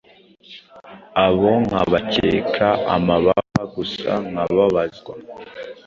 [1.25, 3.61] abo nkabakeka amababa.
[3.75, 5.13] Gusa nkababazwa